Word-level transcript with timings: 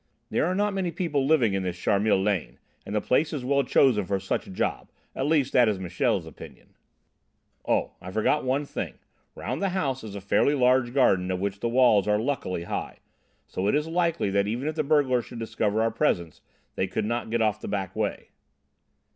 There 0.31 0.47
are 0.47 0.55
not 0.55 0.73
many 0.73 0.89
people 0.89 1.27
living 1.27 1.53
in 1.53 1.61
this 1.61 1.75
Charmilles 1.75 2.23
Lane, 2.25 2.57
and 2.87 2.95
the 2.95 3.01
place 3.01 3.33
is 3.33 3.45
well 3.45 3.63
chosen 3.63 4.03
for 4.07 4.19
such 4.19 4.47
a 4.47 4.49
job, 4.49 4.89
at 5.15 5.27
least 5.27 5.53
that 5.53 5.69
is 5.69 5.77
Michel's 5.77 6.25
opinion. 6.25 6.69
"Oh, 7.67 7.91
I 8.01 8.09
forgot 8.11 8.43
one 8.43 8.65
thing, 8.65 8.95
round 9.35 9.61
the 9.61 9.69
house 9.77 10.03
is 10.03 10.15
a 10.15 10.19
fairly 10.19 10.55
large 10.55 10.91
garden 10.95 11.29
of 11.29 11.39
which 11.39 11.59
the 11.59 11.69
walls 11.69 12.07
are 12.07 12.17
luckily 12.17 12.63
high. 12.63 12.97
So 13.45 13.67
it 13.67 13.75
is 13.75 13.85
likely 13.87 14.31
that 14.31 14.47
even 14.47 14.67
if 14.67 14.73
the 14.73 14.83
burglars 14.83 15.25
should 15.25 15.37
discover 15.37 15.83
our 15.83 15.91
presence 15.91 16.41
they 16.73 16.87
could 16.87 17.05
not 17.05 17.29
get 17.29 17.43
off 17.43 17.61
the 17.61 17.67
back 17.67 17.95
way." 17.95 18.29